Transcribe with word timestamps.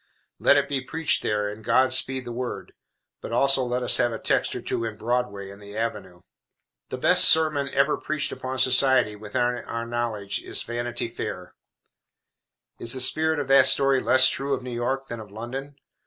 Let 0.39 0.57
it 0.57 0.67
be 0.67 0.81
preached 0.81 1.21
there 1.21 1.47
and 1.47 1.63
God 1.63 1.93
speed 1.93 2.25
the 2.25 2.31
Word. 2.31 2.73
But 3.21 3.31
also 3.31 3.63
let 3.63 3.83
us 3.83 3.97
have 3.97 4.11
a 4.11 4.17
text 4.17 4.55
or 4.55 4.61
two 4.63 4.83
in 4.83 4.97
Broadway 4.97 5.51
and 5.51 5.61
the 5.61 5.77
Avenue. 5.77 6.21
The 6.89 6.97
best 6.97 7.25
sermon 7.25 7.69
ever 7.69 7.97
preached 7.97 8.31
upon 8.31 8.57
society, 8.57 9.15
within 9.15 9.41
our 9.43 9.85
knowledge, 9.85 10.39
is 10.39 10.63
Vanity 10.63 11.07
Fair. 11.07 11.53
Is 12.79 12.93
the 12.93 12.99
spirit 12.99 13.37
of 13.37 13.47
that 13.49 13.67
story 13.67 14.01
less 14.01 14.27
true 14.27 14.55
of 14.55 14.63
New 14.63 14.73
York 14.73 15.05
than 15.05 15.19
of 15.19 15.29
London? 15.29 15.75